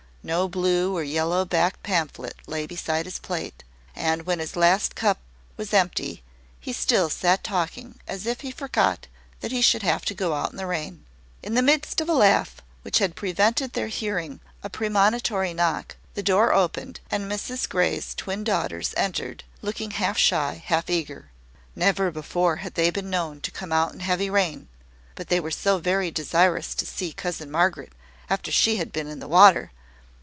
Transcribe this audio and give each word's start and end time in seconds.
No 0.23 0.47
blue 0.47 0.95
or 0.95 1.01
yellow 1.01 1.45
backed 1.45 1.81
pamphlet 1.81 2.35
lay 2.45 2.67
beside 2.67 3.05
his 3.07 3.17
plate; 3.17 3.63
and 3.95 4.21
when 4.27 4.37
his 4.37 4.55
last 4.55 4.93
cup 4.93 5.17
was 5.57 5.73
empty, 5.73 6.21
he 6.59 6.73
still 6.73 7.09
sat 7.09 7.43
talking 7.43 7.99
as 8.07 8.27
if 8.27 8.41
he 8.41 8.51
forgot 8.51 9.07
that 9.39 9.51
he 9.51 9.63
should 9.63 9.81
have 9.81 10.05
to 10.05 10.13
go 10.13 10.35
out 10.35 10.51
in 10.51 10.57
the 10.57 10.67
rain. 10.67 11.05
In 11.41 11.55
the 11.55 11.63
midst 11.63 12.01
of 12.01 12.07
a 12.07 12.13
laugh 12.13 12.57
which 12.83 12.99
had 12.99 13.15
prevented 13.15 13.73
their 13.73 13.87
hearing 13.87 14.41
a 14.61 14.69
premonitory 14.69 15.55
knock, 15.55 15.95
the 16.13 16.21
door 16.21 16.53
opened, 16.53 16.99
and 17.09 17.25
Mrs 17.25 17.67
Grey's 17.67 18.13
twin 18.13 18.43
daughters 18.43 18.93
entered, 18.95 19.43
looking 19.63 19.89
half 19.89 20.19
shy, 20.19 20.61
half 20.63 20.87
eager. 20.87 21.31
Never 21.75 22.11
before 22.11 22.57
had 22.57 22.75
they 22.75 22.91
been 22.91 23.09
known 23.09 23.41
to 23.41 23.49
come 23.49 23.71
out 23.71 23.91
in 23.91 24.01
heavy 24.01 24.29
rain: 24.29 24.67
but 25.15 25.29
they 25.29 25.39
were 25.39 25.49
so 25.49 25.79
very 25.79 26.11
desirous 26.11 26.75
to 26.75 26.85
see 26.85 27.11
cousin 27.11 27.49
Margaret 27.49 27.93
after 28.29 28.51
she 28.51 28.75
had 28.77 28.91
been 28.91 29.07
in 29.07 29.17
the 29.17 29.27
water! 29.27 29.71